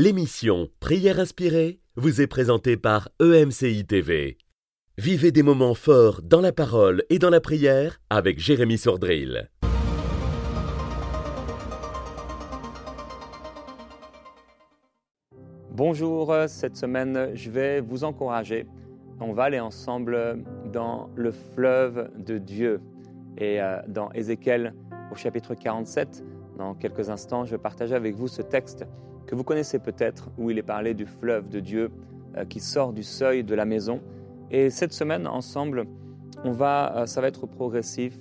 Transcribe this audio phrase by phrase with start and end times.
[0.00, 4.38] L'émission Prière inspirée vous est présentée par EMCI TV.
[4.96, 9.50] Vivez des moments forts dans la parole et dans la prière avec Jérémy Sordrill.
[15.72, 18.68] Bonjour, cette semaine je vais vous encourager.
[19.18, 22.80] On va aller ensemble dans le fleuve de Dieu.
[23.36, 24.74] Et euh, dans Ézéchiel
[25.10, 26.22] au chapitre 47,
[26.56, 28.86] dans quelques instants, je vais partager avec vous ce texte
[29.28, 31.90] que vous connaissez peut-être, où il est parlé du fleuve de Dieu
[32.36, 34.00] euh, qui sort du seuil de la maison.
[34.50, 35.86] Et cette semaine, ensemble,
[36.44, 38.18] on va, euh, ça va être progressif.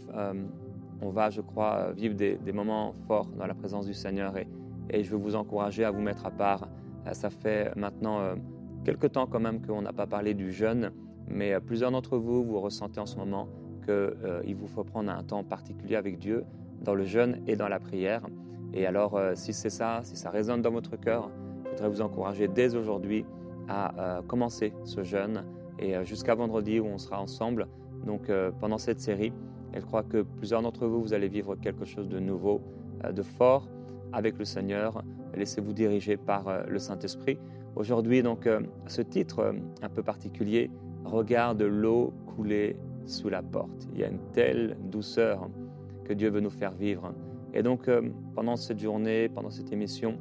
[1.02, 4.38] on va, je crois, vivre des, moments forts dans la présence du Seigneur.
[4.38, 4.48] Et,
[4.92, 6.68] et, je veux vous encourager à vous mettre à part.
[7.14, 8.36] ça fait maintenant
[8.84, 10.92] quelque temps quand même qu'on n'a pas parlé du jeûne,
[11.30, 13.48] mais plusieurs d'entre vous, vous ressentez en ce moment
[13.88, 16.44] qu'il euh, vous faut prendre un temps particulier avec Dieu
[16.82, 18.22] dans le jeûne et dans la prière.
[18.74, 21.30] Et alors, euh, si c'est ça, si ça résonne dans votre cœur,
[21.66, 23.26] je voudrais vous encourager dès aujourd'hui
[23.68, 25.44] à euh, commencer ce jeûne
[25.80, 27.68] et jusqu'à vendredi où on sera ensemble.
[28.04, 29.32] Donc, pendant cette série,
[29.76, 32.62] je crois que plusieurs d'entre vous, vous allez vivre quelque chose de nouveau,
[33.14, 33.68] de fort
[34.12, 35.04] avec le Seigneur.
[35.36, 37.38] Laissez-vous diriger par le Saint-Esprit.
[37.76, 38.50] Aujourd'hui, donc,
[38.88, 40.72] ce titre un peu particulier,
[41.08, 43.88] Regarde l'eau couler sous la porte.
[43.94, 45.50] Il y a une telle douceur
[46.04, 47.14] que Dieu veut nous faire vivre.
[47.54, 48.02] Et donc, euh,
[48.36, 50.18] pendant cette journée, pendant cette émission,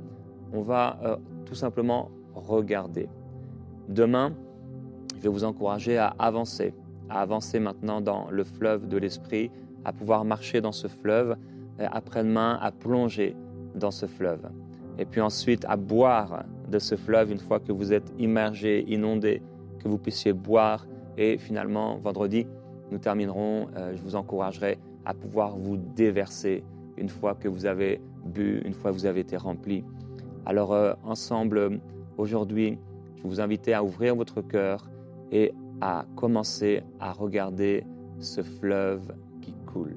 [0.53, 3.09] on va euh, tout simplement regarder.
[3.89, 4.33] Demain,
[5.17, 6.75] je vais vous encourager à avancer,
[7.09, 9.51] à avancer maintenant dans le fleuve de l'Esprit,
[9.85, 11.37] à pouvoir marcher dans ce fleuve,
[11.79, 13.37] après-demain à plonger
[13.75, 14.49] dans ce fleuve.
[14.99, 19.43] Et puis ensuite à boire de ce fleuve une fois que vous êtes immergé, inondé,
[19.79, 20.87] que vous puissiez boire.
[21.19, 22.47] Et finalement, vendredi,
[22.91, 26.65] nous terminerons, euh, je vous encouragerai à pouvoir vous déverser
[26.97, 29.85] une fois que vous avez bu, une fois que vous avez été rempli.
[30.45, 31.81] Alors euh, ensemble,
[32.17, 32.79] aujourd'hui,
[33.17, 34.89] je vous invite à ouvrir votre cœur
[35.33, 37.85] et à commencer à regarder
[38.19, 39.13] ce fleuve
[39.43, 39.97] qui coule.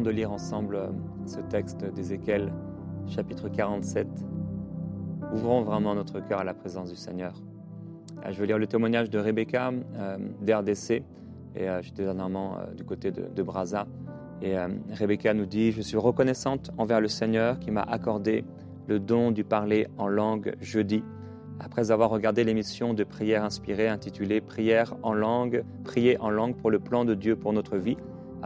[0.00, 0.88] De lire ensemble euh,
[1.26, 2.52] ce texte d'Ézéchiel,
[3.06, 4.06] chapitre 47.
[5.32, 7.34] Ouvrons vraiment notre cœur à la présence du Seigneur.
[8.24, 11.02] Euh, je veux lire le témoignage de Rebecca euh, d'RDC,
[11.54, 13.86] et j'étais dernièrement du côté de, de Brazza.
[14.42, 14.56] Et
[14.92, 18.44] Rebecca nous dit Je suis reconnaissante envers le Seigneur qui m'a accordé
[18.88, 21.02] le don du parler en langue jeudi.
[21.58, 26.70] Après avoir regardé l'émission de prière inspirée intitulée Prière en langue, prier en langue pour
[26.70, 27.96] le plan de Dieu pour notre vie,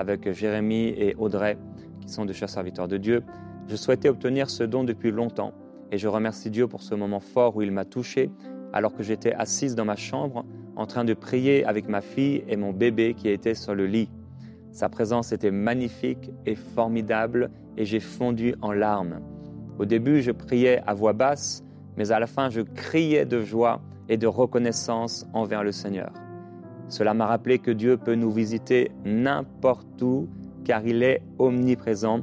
[0.00, 1.58] avec Jérémie et Audrey,
[2.00, 3.22] qui sont de chers serviteurs de Dieu.
[3.68, 5.52] Je souhaitais obtenir ce don depuis longtemps
[5.92, 8.30] et je remercie Dieu pour ce moment fort où il m'a touché
[8.72, 10.44] alors que j'étais assise dans ma chambre
[10.74, 14.08] en train de prier avec ma fille et mon bébé qui était sur le lit.
[14.72, 19.20] Sa présence était magnifique et formidable et j'ai fondu en larmes.
[19.78, 21.62] Au début, je priais à voix basse,
[21.96, 26.12] mais à la fin, je criais de joie et de reconnaissance envers le Seigneur.
[26.90, 30.28] Cela m'a rappelé que Dieu peut nous visiter n'importe où
[30.64, 32.20] car il est omniprésent.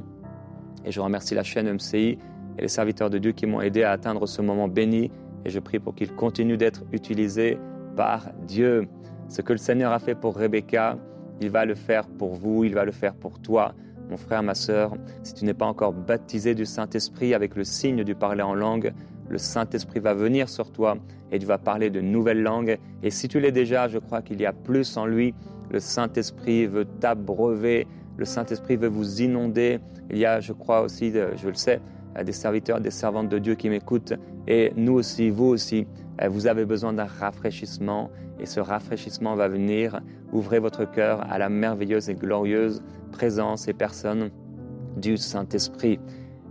[0.84, 2.18] Et je remercie la chaîne MCI
[2.58, 5.10] et les serviteurs de Dieu qui m'ont aidé à atteindre ce moment béni
[5.46, 7.58] et je prie pour qu'il continue d'être utilisé
[7.96, 8.86] par Dieu.
[9.28, 10.98] Ce que le Seigneur a fait pour Rebecca,
[11.40, 13.74] il va le faire pour vous, il va le faire pour toi,
[14.08, 14.94] mon frère, ma sœur.
[15.22, 18.92] Si tu n'es pas encore baptisé du Saint-Esprit avec le signe du parler en langue,
[19.28, 20.96] le Saint-Esprit va venir sur toi
[21.30, 22.78] et tu vas parler de nouvelles langues.
[23.02, 25.34] Et si tu l'es déjà, je crois qu'il y a plus en lui.
[25.70, 29.80] Le Saint-Esprit veut t'abreuver, le Saint-Esprit veut vous inonder.
[30.10, 31.80] Il y a, je crois aussi, je le sais,
[32.24, 34.14] des serviteurs, des servantes de Dieu qui m'écoutent.
[34.46, 35.86] Et nous aussi, vous aussi,
[36.26, 38.10] vous avez besoin d'un rafraîchissement.
[38.40, 40.00] Et ce rafraîchissement va venir.
[40.32, 42.82] Ouvrez votre cœur à la merveilleuse et glorieuse
[43.12, 44.30] présence et personne
[44.96, 45.98] du Saint-Esprit.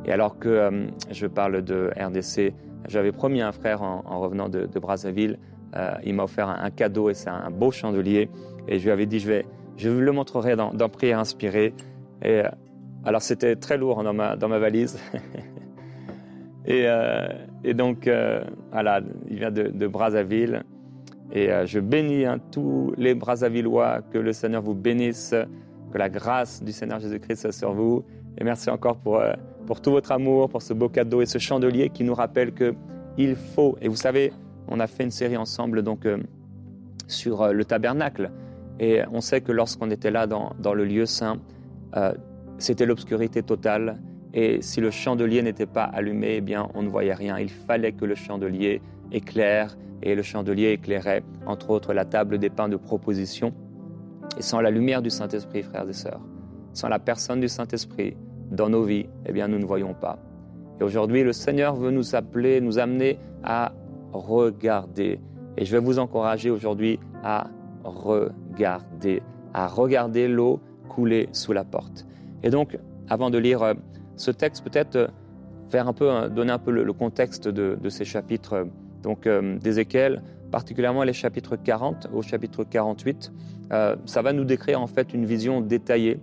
[0.06, 2.54] Et alors que euh, je parle de RDC,
[2.88, 5.38] j'avais promis à un frère en, revenant de, Brazzaville,
[5.76, 8.30] euh, il m'a offert un, cadeau et c'est un, beau chandelier.
[8.68, 9.46] Et je lui avais dit, je, vais,
[9.76, 11.74] je le montrerai dans, dans Prière inspirée.
[12.22, 12.50] Et euh,
[13.06, 15.00] alors c'était très lourd dans ma, dans ma valise.
[16.66, 16.86] et,
[17.64, 18.10] et, donc,
[18.72, 20.64] voilà, il vient de Brazzaville.
[21.34, 25.36] Et je bénis hein, tous les Brazzavillois, que le Seigneur vous bénisse,
[25.92, 28.06] que la grâce du Seigneur Jésus-Christ soit sur vous.
[28.38, 29.22] Et merci encore pour
[29.68, 32.74] pour tout votre amour, pour ce beau cadeau et ce chandelier qui nous rappelle que
[33.18, 33.78] il faut.
[33.82, 34.32] Et vous savez,
[34.68, 36.18] on a fait une série ensemble donc euh,
[37.08, 38.32] sur euh, le tabernacle.
[38.80, 41.40] Et on sait que lorsqu'on était là dans, dans, le lieu saint,
[41.96, 42.14] euh,
[42.58, 44.00] c'était l'obscurité totale.
[44.34, 47.38] Et si le chandelier n'était pas allumé, eh bien, on ne voyait rien.
[47.40, 48.82] Il fallait que le chandelier
[49.12, 49.76] éclaire.
[50.04, 53.54] Et le chandelier éclairait, entre autres, la table des pains de proposition.
[54.38, 56.22] Et sans la lumière du Saint-Esprit, frères et sœurs,
[56.74, 58.16] sans la personne du Saint-Esprit,
[58.52, 60.20] dans nos vies, eh bien, nous ne voyons pas.
[60.80, 63.74] Et aujourd'hui, le Seigneur veut nous appeler, nous amener à
[64.14, 65.20] regarder.
[65.58, 67.48] Et je vais vous encourager aujourd'hui à
[67.84, 69.22] regarder,
[69.54, 72.06] à regarder l'eau couler sous la porte.
[72.44, 72.78] Et donc,
[73.10, 73.74] avant de lire euh,
[74.16, 75.08] ce texte, peut-être euh,
[75.70, 78.68] faire un peu, euh, donner un peu le, contexte de, ces chapitres
[79.08, 79.28] donc
[79.62, 80.22] d'Ézéchiel,
[80.52, 83.32] particulièrement les chapitres 40 au chapitre 48.
[83.70, 86.20] ça va nous décrire en fait une vision détaillée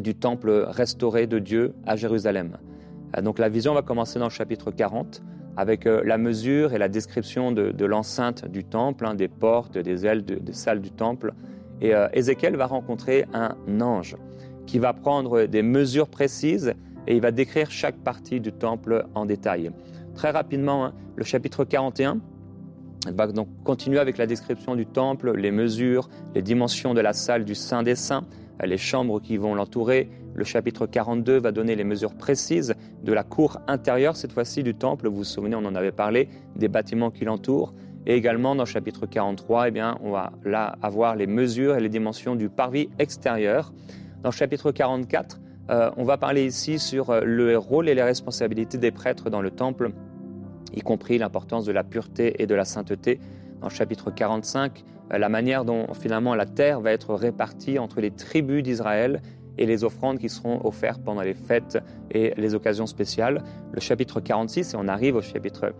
[0.00, 2.58] du temple restauré de Dieu à Jérusalem.
[3.16, 5.22] Euh, donc la vision va commencer dans le chapitre 40
[5.56, 10.06] avec euh, la mesure et la description de, l'enceinte du temple, hein, des portes, des
[10.06, 11.32] ailes, des salles du temple.
[11.80, 14.16] Et euh, Ézéchiel va rencontrer un ange
[14.66, 16.74] qui va prendre des mesures précises
[17.06, 19.70] et il va décrire chaque partie du temple en détail.
[20.16, 22.20] Très rapidement, hein, le chapitre 41
[23.12, 27.44] va donc continuer avec la description du temple, les mesures, les dimensions de la salle
[27.44, 28.24] du Saint des Saints,
[28.64, 30.08] les chambres qui vont l'entourer.
[30.34, 32.74] Le chapitre 42 va donner les mesures précises
[33.04, 35.08] de la cour intérieure, cette fois-ci du temple.
[35.08, 37.74] Vous vous souvenez, on en avait parlé, des bâtiments qui l'entourent.
[38.06, 41.80] Et également, dans le chapitre 43, eh bien, on va là avoir les mesures et
[41.80, 43.70] les dimensions du parvis extérieur.
[44.22, 45.40] Dans le chapitre 44,
[45.70, 49.42] euh, on va parler ici sur euh, le rôle et les responsabilités des prêtres dans
[49.42, 49.90] le temple,
[50.74, 53.18] y compris l'importance de la pureté et de la sainteté.
[53.60, 58.00] Dans le chapitre 45, euh, la manière dont finalement la terre va être répartie entre
[58.00, 59.20] les tribus d'Israël
[59.58, 61.78] et les offrandes qui seront offertes pendant les fêtes
[62.10, 63.42] et les occasions spéciales.
[63.72, 65.72] Le chapitre 46, et on arrive au chapitre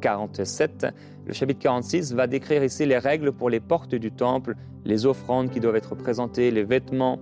[0.00, 0.90] 47, euh,
[1.26, 4.54] le chapitre 46 va décrire ici les règles pour les portes du temple,
[4.84, 7.18] les offrandes qui doivent être présentées, les vêtements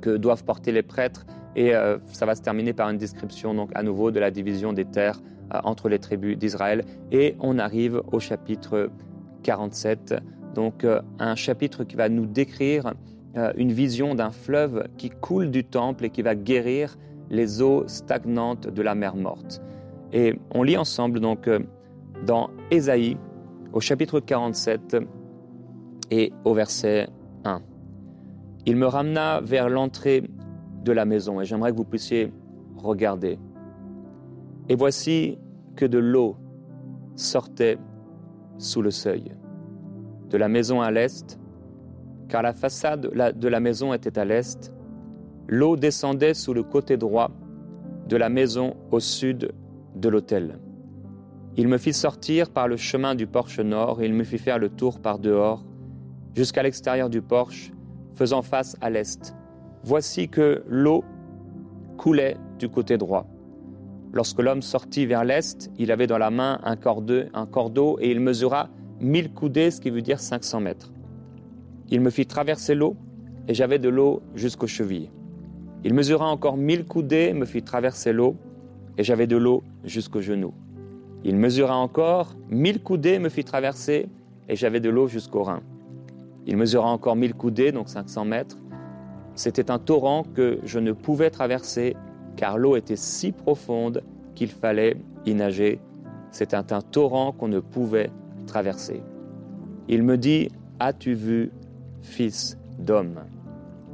[0.00, 1.26] que doivent porter les prêtres,
[1.56, 1.72] et
[2.06, 5.20] ça va se terminer par une description donc à nouveau de la division des terres
[5.50, 6.84] entre les tribus d'Israël.
[7.12, 8.90] Et on arrive au chapitre
[9.42, 10.14] 47,
[10.54, 12.94] donc euh, un chapitre qui va nous décrire
[13.36, 16.96] euh, une vision d'un fleuve qui coule du temple et qui va guérir
[17.30, 19.62] les eaux stagnantes de la mer morte.
[20.12, 21.60] Et on lit ensemble donc euh,
[22.26, 23.16] dans Ésaïe
[23.72, 24.96] au chapitre 47
[26.10, 27.08] et au verset
[27.44, 27.60] 1.
[28.66, 30.22] Il me ramena vers l'entrée
[30.84, 32.32] de la maison et j'aimerais que vous puissiez
[32.76, 33.38] regarder.
[34.68, 35.38] Et voici
[35.76, 36.36] que de l'eau
[37.16, 37.78] sortait
[38.58, 39.32] sous le seuil.
[40.30, 41.38] De la maison à l'est,
[42.28, 44.72] car la façade de la maison était à l'est,
[45.46, 47.30] l'eau descendait sous le côté droit
[48.08, 49.52] de la maison au sud
[49.94, 50.58] de l'autel.
[51.56, 54.58] Il me fit sortir par le chemin du porche nord et il me fit faire
[54.58, 55.64] le tour par dehors
[56.34, 57.72] jusqu'à l'extérieur du porche,
[58.14, 59.34] faisant face à l'est.
[59.82, 61.04] Voici que l'eau
[61.96, 63.26] coulait du côté droit.
[64.12, 68.68] Lorsque l'homme sortit vers l'est, il avait dans la main un cordeau, et il mesura
[69.00, 70.92] mille coudées, ce qui veut dire 500 mètres.
[71.90, 72.96] Il me fit traverser l'eau
[73.48, 75.10] et j'avais de l'eau jusqu'aux chevilles.
[75.84, 78.36] Il mesura encore mille coudées, me fit traverser l'eau
[78.96, 80.54] et j'avais de l'eau jusqu'aux genoux.
[81.24, 84.08] Il mesura encore mille coudées, me fit traverser
[84.48, 85.62] et j'avais de l'eau jusqu'aux reins.
[86.46, 88.56] Il mesura encore mille coudées, donc 500 mètres.
[89.34, 91.96] C'était un torrent que je ne pouvais traverser
[92.36, 94.02] car l'eau était si profonde
[94.34, 95.80] qu'il fallait y nager.
[96.30, 98.10] C'était un torrent qu'on ne pouvait
[98.46, 99.02] traverser.
[99.88, 101.52] Il me dit, As-tu vu,
[102.02, 103.20] fils d'homme?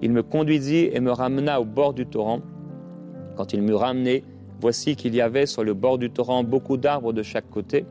[0.02, 2.40] Il me conduisit et me ramena au bord du torrent.
[3.36, 4.24] Quand il m'eut ramené,
[4.60, 7.84] voici qu'il y avait sur le bord du torrent beaucoup d'arbres de chaque côté.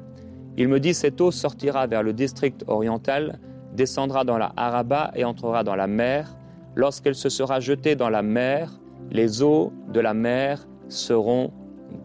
[0.58, 3.40] Il me dit, Cette eau sortira vers le district oriental,
[3.80, 6.36] descendra dans la Araba et entrera dans la mer.
[6.76, 8.78] Lorsqu'elle se sera jetée dans la mer,
[9.10, 11.52] les eaux de la mer seront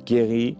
[0.07, 0.57] guéries.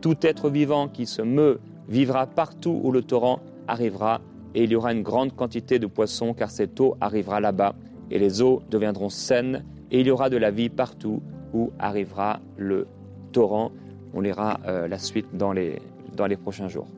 [0.00, 1.60] Tout être vivant qui se meut
[1.90, 4.22] vivra partout où le torrent arrivera,
[4.54, 7.74] et il y aura une grande quantité de poissons, car cette eau arrivera là-bas,
[8.10, 11.20] et les eaux deviendront saines, et il y aura de la vie partout
[11.52, 12.86] où arrivera le
[13.32, 13.72] torrent.
[14.14, 16.88] On lira euh, la suite dans les prochains jours.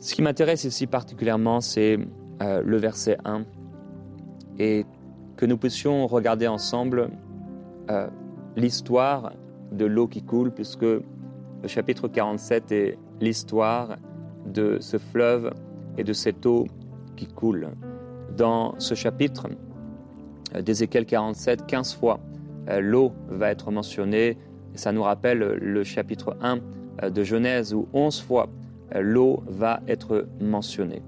[0.00, 1.98] Ce qui m'intéresse ici particulièrement, c'est
[2.40, 3.44] euh, le verset 1,
[4.58, 4.86] et
[5.36, 7.10] que nous puissions regarder ensemble
[7.90, 8.06] euh,
[8.56, 9.32] l'histoire
[9.72, 11.02] de l'eau qui coule, puisque le
[11.66, 13.96] chapitre 47 est l'histoire
[14.46, 15.52] de ce fleuve
[15.96, 16.66] et de cette eau
[17.16, 17.68] qui coule.
[18.36, 19.48] Dans ce chapitre
[20.54, 22.20] euh, d'Ézéchiel 47, 15 fois,
[22.80, 24.36] l'eau va être mentionnée.
[24.74, 26.58] Ça nous rappelle le chapitre 1
[27.02, 28.48] euh, de Genèse où 11 fois
[28.94, 31.02] l'eau va être mentionnée.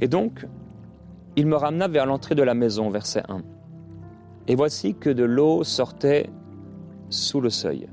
[0.00, 0.46] Et donc,
[1.36, 3.42] il me ramena vers l'entrée de la maison, verset 1.
[4.48, 6.30] Et voici que de l'eau sortait
[7.08, 7.88] sous le seuil.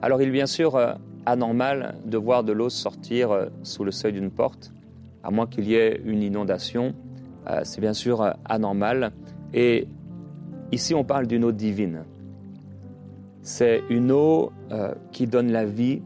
[0.00, 0.78] Alors il est bien sûr
[1.26, 4.72] anormal de voir de l'eau sortir euh, sous le seuil d'une porte,
[5.22, 6.94] à moins qu'il y ait une inondation.
[7.48, 9.12] Euh, c'est bien sûr euh, anormal.
[9.52, 9.86] Et
[10.72, 12.04] ici, on parle d'une eau divine.
[13.42, 14.52] C'est une eau
[15.12, 16.00] qui donne la vie.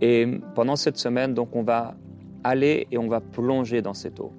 [0.00, 1.94] Et pendant cette semaine, donc, on va
[2.44, 4.32] aller et on va plonger dans cette eau.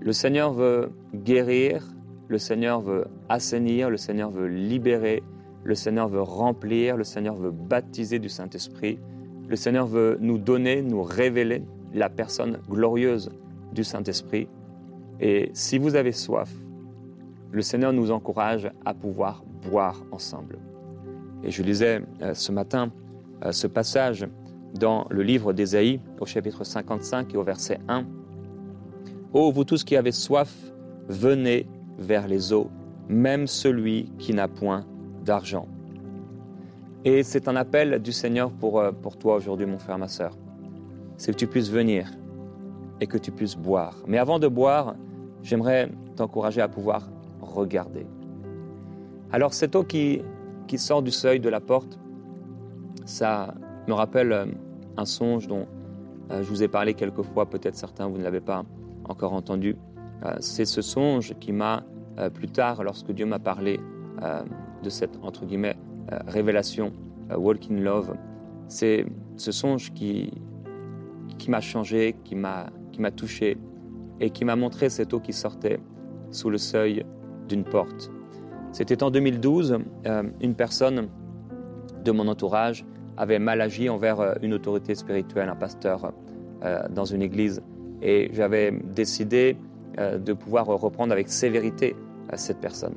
[0.00, 1.86] Le Seigneur veut guérir,
[2.28, 5.22] le Seigneur veut assainir, le Seigneur veut libérer,
[5.64, 8.98] le Seigneur veut remplir, le Seigneur veut baptiser du Saint-Esprit.
[9.48, 11.62] Le Seigneur veut nous donner, nous révéler
[11.92, 13.30] la personne glorieuse
[13.72, 14.48] du Saint-Esprit.
[15.20, 16.50] Et si vous avez soif,
[17.52, 20.58] le Seigneur nous encourage à pouvoir boire ensemble.
[21.44, 22.90] Et je lisais euh, ce matin
[23.50, 24.26] ce passage
[24.78, 28.04] dans le livre d'Ésaïe au chapitre 55 et au verset 1.
[29.32, 30.54] Ô vous tous qui avez soif,
[31.08, 31.66] venez
[31.98, 32.70] vers les eaux,
[33.08, 34.84] même celui qui n'a point
[35.24, 35.66] d'argent.
[37.04, 40.36] Et c'est un appel du Seigneur pour, euh, pour toi aujourd'hui, mon frère, ma soeur.
[41.16, 42.10] C'est que tu puisses venir
[43.00, 43.96] et que tu puisses boire.
[44.06, 44.94] Mais avant de boire,
[45.42, 48.06] j'aimerais t'encourager à pouvoir regarder.
[49.32, 50.22] Alors cette eau qui,
[50.68, 51.98] qui sort du seuil de la porte,
[53.04, 53.54] ça
[53.88, 54.46] me rappelle euh,
[54.96, 55.66] un songe dont
[56.30, 58.64] euh, je vous ai parlé quelques fois, peut-être certains vous ne l'avez pas
[59.04, 59.76] encore entendu.
[60.38, 61.82] C'est ce songe qui m'a,
[62.32, 63.80] plus tard, lorsque Dieu m'a parlé
[64.84, 65.76] de cette, entre guillemets,
[66.12, 66.92] euh, révélation,
[67.30, 68.14] euh, Walk in Love.
[68.66, 69.06] C'est
[69.36, 70.32] ce songe qui,
[71.38, 72.70] qui m'a changé, qui m'a
[73.14, 73.56] touché
[74.20, 75.80] et qui m'a montré cette eau qui sortait
[76.30, 77.04] sous le seuil
[77.48, 78.10] d'une porte.
[78.72, 81.08] C'était en 2012, euh, une personne
[82.04, 82.84] de mon entourage
[83.16, 86.12] avait mal agi envers une autorité spirituelle, un pasteur
[86.90, 87.62] dans une église.
[88.00, 89.56] Et j'avais décidé
[89.98, 91.94] de pouvoir reprendre avec sévérité
[92.36, 92.94] cette personne.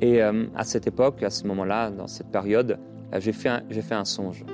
[0.00, 2.78] Et euh, à cette époque, à ce moment-là, dans cette période,
[3.14, 4.44] euh, j'ai fait, fait, un songe.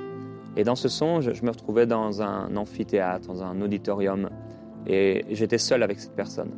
[0.55, 4.29] Et dans ce songe, je me retrouvais dans un amphithéâtre, dans un auditorium,
[4.87, 6.51] et j'étais seul avec cette personne.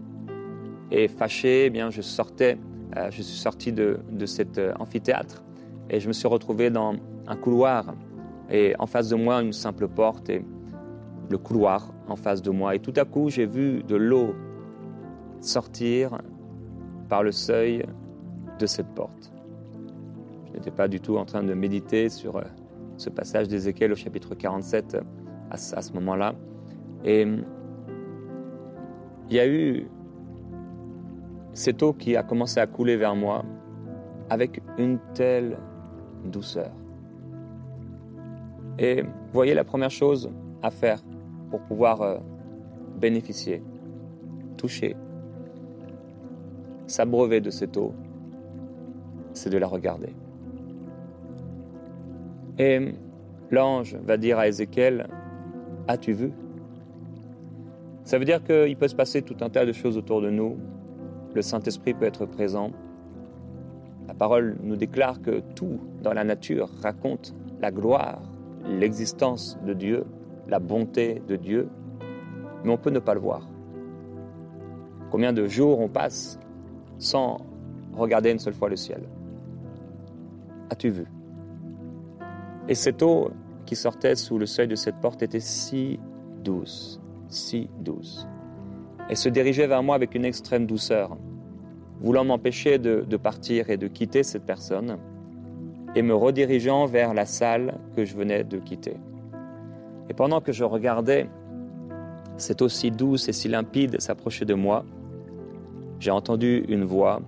[0.92, 2.58] Et fâché, eh bien, je sortais,
[2.96, 5.44] euh, je suis sorti de, de cet amphithéâtre,
[5.90, 6.96] et je me suis retrouvé dans
[7.28, 7.94] un couloir,
[8.50, 10.46] et en face de moi, une simple porte, et
[11.30, 12.76] le couloir en face de moi.
[12.76, 14.36] Et tout à coup, j'ai vu de l'eau
[15.42, 16.22] sortir
[17.10, 17.86] par le seuil
[18.60, 19.32] de cette porte.
[20.48, 22.44] Je n'étais pas du tout en train de méditer sur euh,
[22.98, 25.02] ce passage d'Ézéchiel au chapitre 47 euh,
[25.50, 26.34] à, ce moment-là.
[27.04, 27.28] Et
[29.30, 29.88] il y a eu
[31.54, 33.44] cette eau qui a commencé à couler vers moi
[34.30, 35.58] avec une telle
[36.24, 36.72] douceur.
[38.78, 40.30] Et voyez la première chose
[40.62, 41.02] à faire
[41.50, 42.18] pour pouvoir euh,
[43.00, 43.64] bénéficier,
[44.58, 44.96] toucher,
[46.88, 47.94] s'abreuver de cette eau,
[49.34, 50.14] c'est de la regarder.
[52.58, 52.94] Et
[53.52, 55.08] l'ange va dire à Ézéchiel,
[55.88, 56.32] as-tu vu?
[58.04, 60.58] Ça veut dire qu'il peut se passer tout un tas de choses autour de nous.
[61.34, 62.72] Le Saint-Esprit peut être présent.
[64.08, 68.22] La parole nous déclare que tout dans la nature raconte la gloire,
[68.68, 70.06] l'existence de Dieu,
[70.48, 71.70] la bonté de Dieu,
[72.64, 73.48] mais on peut ne pas le voir.
[75.12, 76.40] Combien de jours on passe
[76.98, 77.38] sans
[77.94, 79.04] regarder une seule fois le ciel?
[80.70, 81.06] As-tu vu?
[82.68, 83.32] Et cette eau
[83.66, 86.00] qui sortait sous le seuil de cette porte était si
[86.44, 88.28] douce, si douce.
[89.10, 91.18] Elle se dirigeait vers moi avec une extrême douceur,
[92.02, 94.98] voulant m'empêcher de, partir et de quitter cette personne,
[95.96, 98.98] et me redirigeant vers la salle que je venais de quitter.
[100.10, 101.30] Et pendant que je regardais
[102.38, 104.84] cette eau si douce et si limpide s'approcher de moi,
[106.00, 107.22] j'ai entendu une voix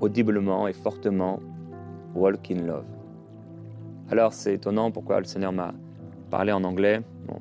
[0.00, 1.40] audiblement et fortement
[2.14, 2.84] Walk in Love.
[4.10, 5.74] Alors c'est étonnant pourquoi le Seigneur m'a
[6.30, 7.02] parlé en anglais.
[7.28, 7.38] Bon,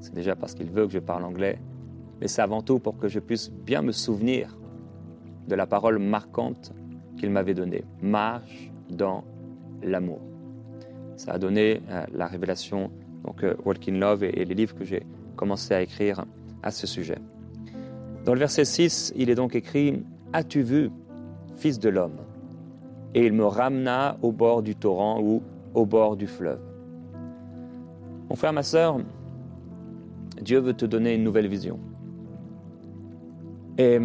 [0.00, 1.58] c'est déjà parce qu'il veut que je parle anglais,
[2.20, 4.58] mais c'est avant tout pour que je puisse bien me souvenir
[5.48, 6.72] de la parole marquante
[7.18, 7.84] qu'il m'avait donnée.
[8.02, 9.24] Marche dans
[9.82, 10.20] l'amour.
[11.16, 12.90] Ça a donné euh, la révélation,
[13.24, 15.04] donc euh, Walk Love et, et les livres que j'ai
[15.36, 16.24] commencé à écrire
[16.62, 17.18] à ce sujet.
[18.24, 20.02] Dans le verset 6, il est donc écrit
[20.32, 20.90] As-tu vu,
[21.56, 22.16] fils de l'homme?
[23.14, 25.42] Et il me ramena au bord du torrent ou
[25.74, 26.60] au bord du fleuve.
[28.28, 28.98] Mon frère, ma sœur,
[30.42, 31.78] Dieu veut te donner une nouvelle vision.
[33.78, 33.98] Et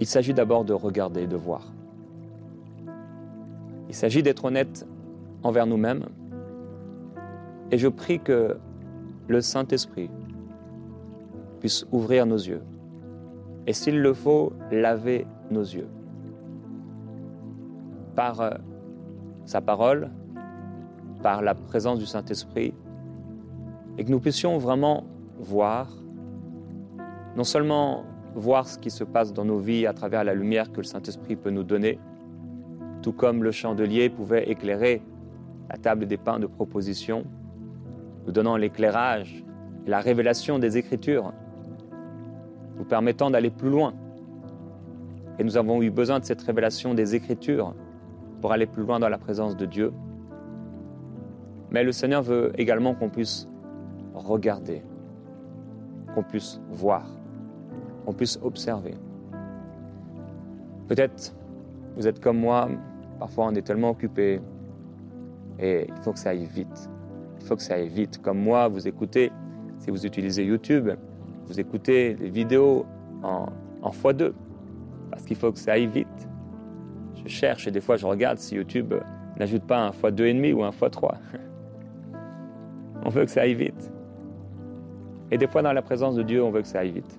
[0.00, 1.72] il s'agit d'abord de regarder, de voir.
[3.88, 4.86] Il s'agit d'être honnête
[5.46, 6.06] envers nous-mêmes.
[7.70, 8.56] Et je prie que
[9.28, 10.10] le Saint-Esprit
[11.60, 12.62] puisse ouvrir nos yeux.
[13.66, 15.88] Et s'il le faut, laver nos yeux.
[18.14, 18.50] Par euh,
[19.44, 20.10] sa parole,
[21.22, 22.74] par la présence du Saint-Esprit,
[23.98, 25.04] et que nous puissions vraiment
[25.38, 25.88] voir,
[27.36, 30.78] non seulement voir ce qui se passe dans nos vies à travers la lumière que
[30.78, 31.98] le Saint-Esprit peut nous donner,
[33.02, 35.02] tout comme le chandelier pouvait éclairer
[35.70, 37.24] la table des pains de proposition,
[38.26, 39.44] nous donnant l'éclairage
[39.86, 41.32] et la révélation des Écritures,
[42.76, 43.94] nous permettant d'aller plus loin.
[45.38, 47.74] Et nous avons eu besoin de cette révélation des Écritures
[48.40, 49.92] pour aller plus loin dans la présence de Dieu.
[51.70, 53.48] Mais le Seigneur veut également qu'on puisse
[54.14, 54.82] regarder,
[56.14, 57.06] qu'on puisse voir,
[58.04, 58.94] qu'on puisse observer.
[60.88, 61.34] Peut-être
[61.96, 62.68] vous êtes comme moi,
[63.18, 64.40] parfois on est tellement occupé
[65.58, 66.90] et il faut que ça aille vite.
[67.40, 68.20] Il faut que ça aille vite.
[68.22, 69.30] Comme moi, vous écoutez,
[69.78, 70.90] si vous utilisez YouTube,
[71.46, 72.86] vous écoutez les vidéos
[73.22, 73.46] en,
[73.82, 74.32] en x2
[75.10, 76.28] parce qu'il faut que ça aille vite.
[77.24, 78.94] Je cherche et des fois je regarde si YouTube
[79.38, 81.14] n'ajoute pas un x2,5 ou un x3.
[83.04, 83.92] On veut que ça aille vite.
[85.30, 87.18] Et des fois, dans la présence de Dieu, on veut que ça aille vite.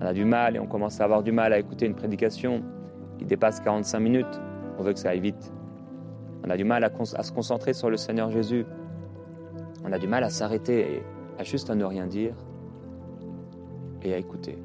[0.00, 2.62] On a du mal et on commence à avoir du mal à écouter une prédication
[3.18, 4.40] qui dépasse 45 minutes.
[4.78, 5.52] On veut que ça aille vite.
[6.50, 8.66] On a du mal à, se concentrer sur le Seigneur Jésus.
[9.84, 11.02] On a du mal à s'arrêter et
[11.38, 12.34] à juste à ne rien dire
[14.02, 14.58] et à écouter,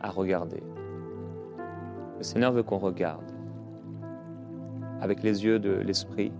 [0.00, 0.60] à regarder.
[2.18, 3.30] Le Seigneur veut qu'on regarde
[5.00, 6.32] avec les yeux de l'Esprit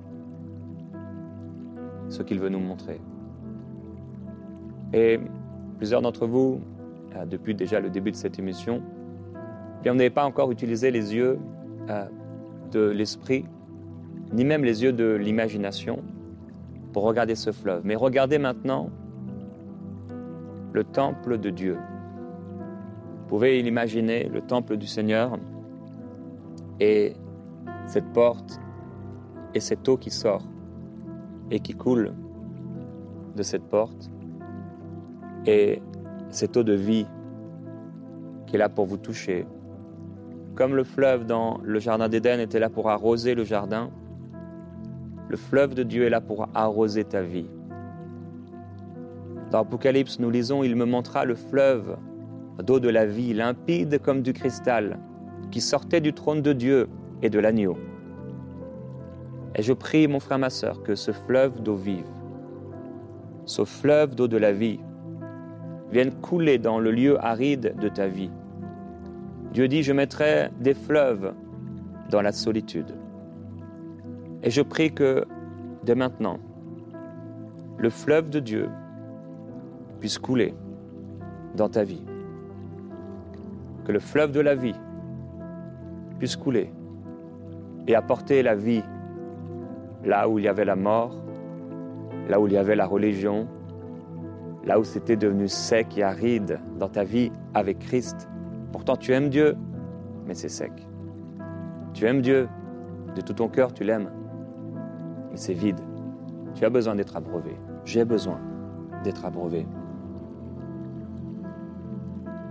[2.09, 3.01] ce qu'il veut nous montrer.
[4.93, 5.21] Et
[5.77, 6.61] plusieurs d'entre vous,
[7.15, 8.83] euh, depuis déjà le début de cette émission,
[9.79, 11.39] eh bien, vous pas encore utilisé les yeux
[11.91, 12.07] euh,
[12.73, 13.45] de l'esprit,
[14.33, 16.03] ni même les yeux de l'imagination
[16.93, 17.83] pour regarder ce fleuve.
[17.85, 18.91] Mais regardez maintenant
[20.73, 21.77] le temple de Dieu.
[23.21, 25.39] Vous pouvez l'imaginer, le temple du Seigneur,
[26.81, 27.15] et
[27.87, 28.61] cette porte
[29.55, 30.43] et cette eau qui sort
[31.51, 32.13] et qui coule
[33.37, 34.11] de cette porte
[35.47, 35.81] et
[36.31, 37.07] cette eau de vie
[38.47, 39.47] qui est là pour vous toucher.
[40.55, 43.91] Comme le fleuve dans le jardin d'Éden était là pour arroser le jardin,
[45.29, 47.49] le fleuve de Dieu est là pour arroser ta vie.
[49.51, 51.97] Dans Apocalypse, nous lisons, il me montra le fleuve
[52.65, 54.99] d'eau de la vie, limpide comme du cristal,
[55.51, 56.89] qui sortait du trône de Dieu
[57.23, 57.77] et de l'agneau.
[59.55, 62.07] Et je prie, mon frère, ma sœur, que ce fleuve d'eau vive,
[63.45, 64.81] ce fleuve d'eau de la vie,
[65.93, 68.31] viennent couler dans le lieu aride de ta vie.
[69.53, 71.33] Dieu dit, je mettrai des fleuves
[72.11, 72.95] dans la solitude.
[74.43, 75.25] Et je prie que,
[75.85, 76.39] dès maintenant,
[77.79, 78.69] le fleuve de Dieu
[80.01, 80.55] puisse couler
[81.55, 82.05] dans ta vie.
[83.85, 84.75] Que le fleuve de la vie
[86.19, 86.73] puisse couler
[87.87, 88.83] et apporter la vie
[90.05, 91.15] là où il y avait la mort,
[92.29, 93.47] là où il y avait la religion,
[94.65, 98.29] là où c'était devenu sec et aride dans ta vie avec Christ.
[98.73, 99.57] Pourtant, tu aimes Dieu,
[100.27, 100.73] mais c'est sec.
[101.95, 102.49] Tu aimes Dieu,
[103.15, 104.11] de tout ton cœur, tu l'aimes,
[105.37, 105.81] c'est vide.
[106.55, 107.57] Tu as besoin d'être abreuvé.
[107.85, 108.41] J'ai besoin
[109.05, 109.67] d'être abreuvé.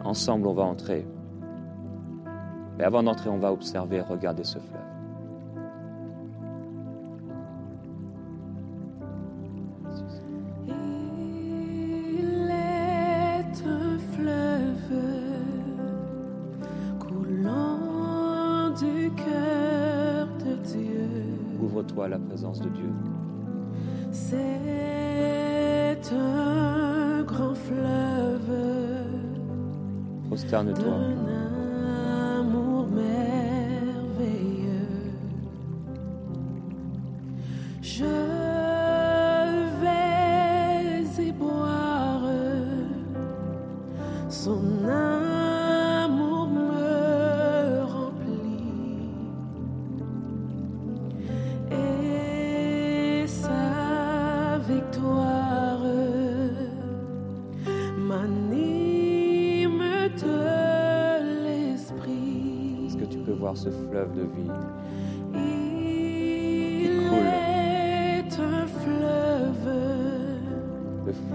[0.04, 1.08] Ensemble, on va entrer.
[2.78, 4.82] Mais avant d'entrer, on va observer, regarder ce fleuve.
[22.06, 22.90] À la présence de Dieu.
[24.12, 24.38] C'est
[26.14, 28.52] un grand fleuve.
[30.28, 31.45] Prosterne-toi.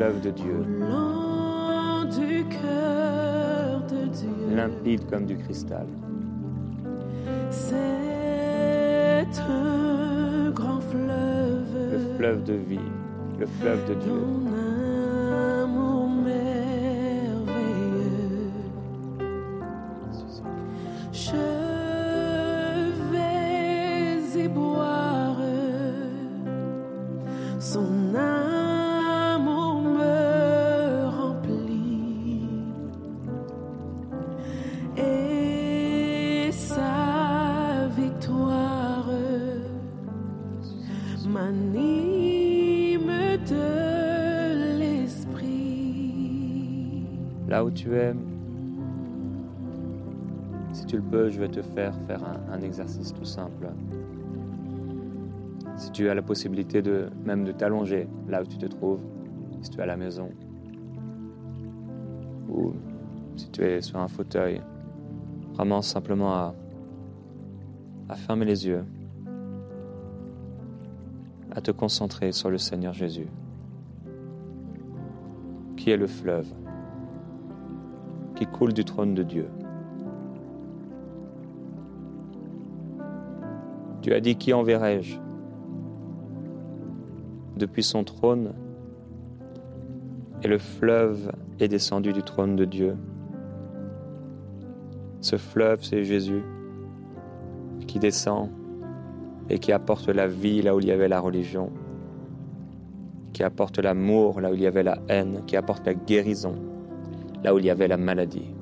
[0.01, 0.65] Fleuve de Dieu,
[4.57, 5.87] limpide comme du cristal.
[7.51, 7.77] C'est
[9.47, 12.17] un grand Le fleuve.
[12.17, 12.79] fleuve de vie,
[13.39, 14.13] le fleuve de Dieu.
[47.81, 47.91] Tu
[50.73, 52.21] si tu le peux, je vais te faire faire
[52.53, 53.69] un, exercice tout simple.
[55.77, 59.03] Si tu as la possibilité de même de t'allonger là où tu te trouves,
[59.63, 60.29] si tu es à la maison,
[62.51, 62.75] ou
[63.37, 64.61] si tu es sur un fauteuil,
[65.55, 66.53] vraiment simplement
[68.11, 68.85] à fermer les yeux,
[71.53, 73.29] à te concentrer sur le Seigneur Jésus,
[75.79, 76.47] qui est le fleuve
[78.41, 79.51] qui coule du trône de Dieu.
[84.01, 85.19] Tu as dit qui enverrai-je
[87.59, 88.55] Depuis son trône,
[90.43, 92.97] et le fleuve est descendu du trône de Dieu.
[95.21, 96.43] Ce fleuve, c'est Jésus
[97.87, 98.49] qui descend
[99.51, 101.71] et qui apporte la vie là où il y avait la religion,
[103.35, 106.70] qui apporte l'amour là où il y avait la haine, qui apporte la guérison
[107.43, 108.55] là où il y avait la maladie.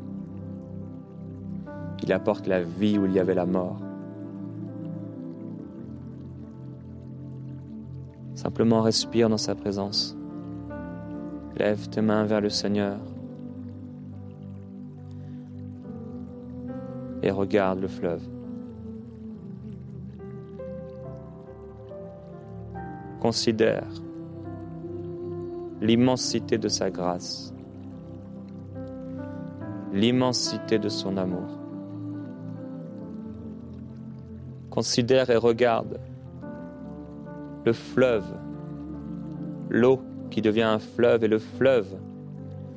[2.02, 3.80] Il apporte la vie où il y avait la mort.
[8.34, 10.16] Simplement respire dans sa présence.
[11.56, 12.98] Lève tes mains vers le Seigneur
[17.22, 18.22] et regarde le fleuve.
[23.20, 23.88] Considère
[25.80, 27.52] l'immensité de sa grâce,
[29.92, 31.48] l'immensité de son amour.
[34.70, 36.00] Considère et regarde
[37.64, 38.24] le fleuve,
[39.68, 41.96] l'eau qui devient un fleuve et le fleuve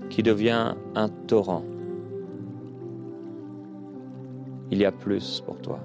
[0.10, 1.64] qui devient un torrent.
[4.72, 5.80] Il y a plus pour toi.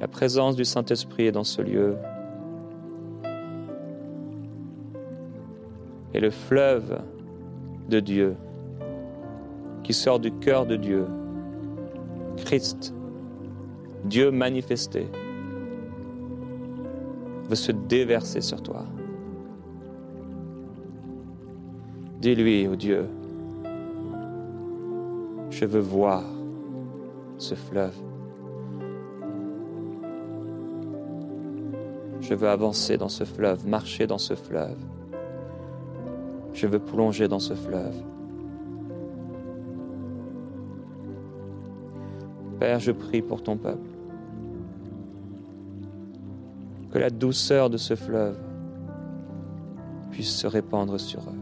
[0.00, 1.96] La présence du Saint-Esprit est dans ce lieu.
[6.14, 7.00] Et le fleuve
[7.88, 8.36] de Dieu
[9.82, 11.06] qui sort du cœur de Dieu,
[12.36, 12.94] Christ,
[14.04, 15.06] Dieu manifesté,
[17.48, 18.84] veut se déverser sur toi.
[22.20, 23.06] Dis-lui, oh Dieu,
[25.50, 26.22] je veux voir
[27.38, 27.96] ce fleuve.
[32.20, 34.78] Je veux avancer dans ce fleuve, marcher dans ce fleuve.
[36.62, 37.96] Je veux plonger dans ce fleuve.
[42.60, 43.90] Père, je prie pour ton peuple.
[46.92, 48.38] Que la douceur de ce fleuve
[50.12, 51.40] puisse se répandre sur eux.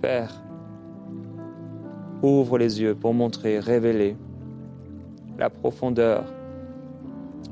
[0.00, 0.42] Père,
[2.22, 4.16] ouvre les yeux pour montrer, révéler
[5.38, 6.24] la profondeur,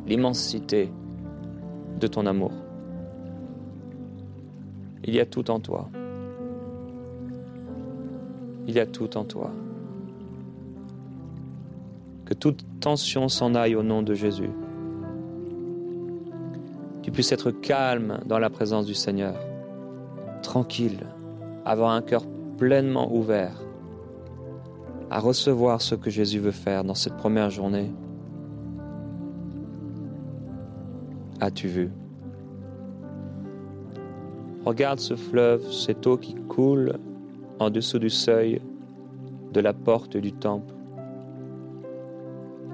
[0.06, 0.90] l'immensité
[1.98, 2.52] de ton amour.
[5.04, 5.88] Il y a tout en toi.
[8.66, 9.50] Il y a tout en toi.
[12.24, 14.50] Que toute tension s'en aille au nom de Jésus.
[17.02, 19.36] Tu puisses être calme dans la présence du Seigneur,
[20.42, 21.06] tranquille,
[21.64, 22.24] avoir un cœur
[22.58, 23.62] pleinement ouvert
[25.08, 27.92] à recevoir ce que Jésus veut faire dans cette première journée.
[31.40, 31.90] As-tu vu?
[34.64, 36.98] Regarde ce fleuve, cette eau qui coule
[37.58, 38.60] en dessous du seuil
[39.52, 40.74] de la porte du temple.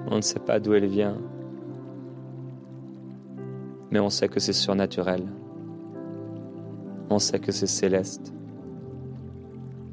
[0.09, 1.17] On ne sait pas d'où elle vient.
[3.93, 5.21] mais on sait que c'est surnaturel.
[7.11, 8.33] On sait que c'est céleste.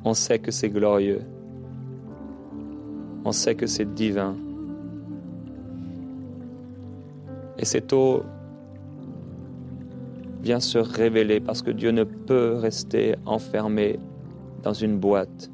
[0.07, 1.21] On sait que c'est glorieux.
[3.27, 4.37] On sait que c'est divin.
[7.59, 8.23] Et cette eau
[10.43, 13.99] vient se révéler parce que Dieu ne peut rester enfermé
[14.63, 15.51] dans une boîte.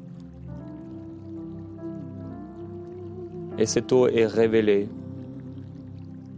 [3.57, 4.87] Et cette eau est révélée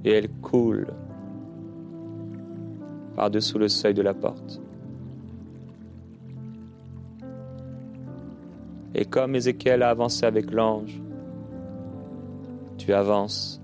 [0.06, 0.88] et elle coule
[3.16, 4.62] par-dessous le seuil de la porte.
[8.96, 11.00] Et comme Ézéchiel a avancé avec l'ange,
[12.78, 13.62] tu avances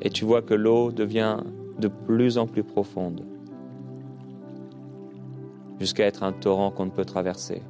[0.00, 1.38] et tu vois que l'eau devient
[1.78, 3.27] de plus en plus profonde
[5.78, 7.62] jusqu'à être un torrent qu'on ne peut traverser.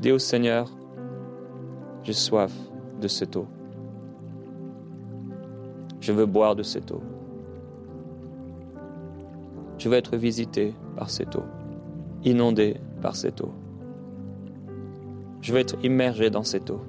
[0.00, 0.70] Dis au Seigneur,
[2.04, 2.52] j'ai soif
[3.00, 3.46] de cette eau.
[6.00, 7.02] Je veux boire de cette eau.
[9.78, 11.44] Je veux être visité par cette eau,
[12.24, 13.52] inondé par cette eau.
[15.40, 16.80] Je veux être immergé dans cette eau.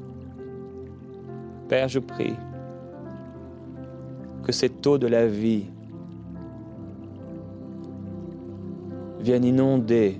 [1.70, 2.36] Père, je prie
[4.44, 5.68] que cette eau de la vie
[9.22, 10.20] vienne inonder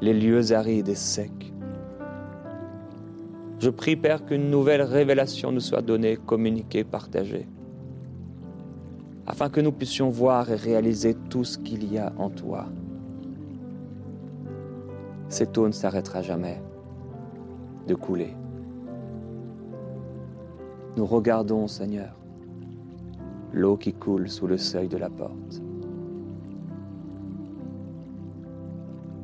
[0.00, 1.52] les lieux arides et secs.
[3.58, 7.46] Je prie, Père, qu'une nouvelle révélation nous soit donnée, communiquée, partagée,
[9.26, 12.66] afin que nous puissions voir et réaliser tout ce qu'il y a en toi.
[15.28, 16.60] Cette eau ne s'arrêtera jamais
[17.86, 18.34] de couler.
[20.96, 22.16] Nous regardons, Seigneur,
[23.52, 25.62] l'eau qui coule sous le seuil de la porte.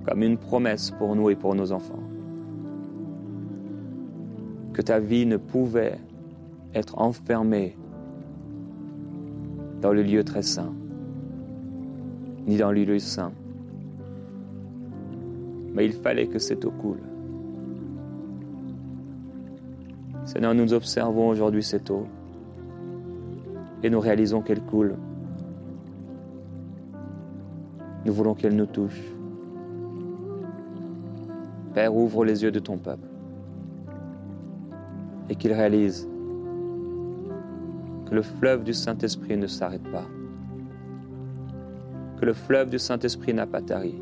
[0.06, 2.02] Comme une promesse pour nous et pour nos enfants.
[4.72, 5.98] Que ta vie ne pouvait
[6.74, 7.76] être enfermée
[9.80, 10.72] dans le lieu très saint,
[12.46, 13.32] ni dans le lieu saint.
[15.74, 17.02] Mais il fallait que cette eau coule.
[20.24, 22.06] Seigneur, nous observons aujourd'hui cette eau
[23.82, 24.96] et nous réalisons qu'elle coule.
[28.04, 29.15] Nous voulons qu'elle nous touche.
[31.76, 33.06] Père, ouvre les yeux de ton peuple
[35.28, 36.08] et qu'il réalise
[38.06, 40.06] que le fleuve du Saint-Esprit ne s'arrête pas,
[42.18, 43.94] que le fleuve du Saint-Esprit n'a pas tari,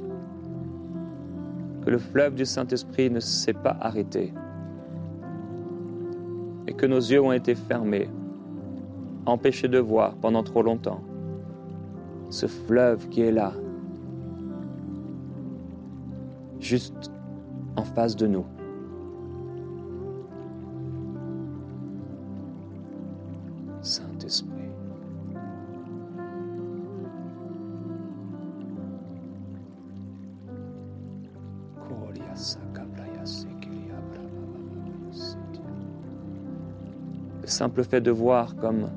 [1.84, 4.32] que le fleuve du Saint-Esprit ne s'est pas arrêté
[6.68, 8.08] et que nos yeux ont été fermés
[9.26, 11.02] empêché de voir pendant trop longtemps
[12.30, 13.52] ce fleuve qui est là,
[16.60, 17.10] juste
[17.76, 18.44] en face de nous.
[23.82, 24.54] Saint-Esprit.
[37.42, 38.88] Le simple fait de voir comme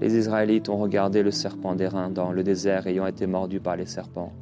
[0.00, 3.86] les Israélites ont regardé le serpent d'airain dans le désert ayant été mordu par les
[3.86, 4.32] serpents.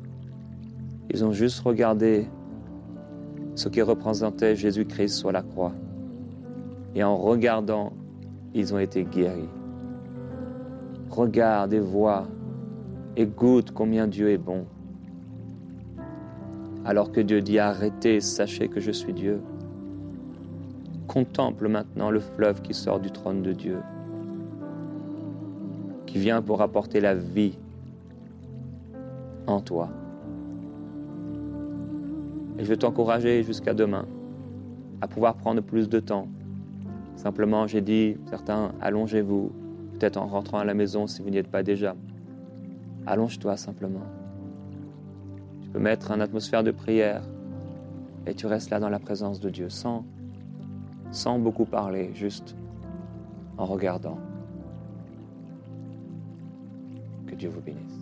[1.10, 2.28] Ils ont juste regardé
[3.62, 5.72] ce qui représentait Jésus-Christ sur la croix.
[6.96, 7.92] Et en regardant,
[8.54, 9.48] ils ont été guéris.
[11.08, 12.26] Regarde et vois
[13.16, 14.64] et goûte combien Dieu est bon.
[16.84, 19.40] Alors que Dieu dit arrêtez, sachez que je suis Dieu.
[21.06, 23.78] Contemple maintenant le fleuve qui sort du trône de Dieu
[26.06, 27.56] qui vient pour apporter la vie
[29.46, 29.88] en toi.
[32.58, 34.06] Et je veux t'encourager jusqu'à demain
[35.00, 36.28] à pouvoir prendre plus de temps.
[37.16, 39.52] Simplement, j'ai dit, certains, allongez-vous,
[39.92, 41.94] peut-être en rentrant à la maison si vous n'y êtes pas déjà.
[43.06, 44.06] Allonge-toi simplement.
[45.62, 47.22] Tu peux mettre une atmosphère de prière
[48.26, 50.04] et tu restes là dans la présence de Dieu sans,
[51.10, 52.56] sans beaucoup parler, juste
[53.58, 54.18] en regardant.
[57.42, 58.01] Dieu vous bénisse.